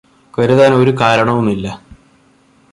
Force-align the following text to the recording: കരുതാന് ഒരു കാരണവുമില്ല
കരുതാന് 0.37 0.73
ഒരു 0.73 0.91
കാരണവുമില്ല 1.01 1.67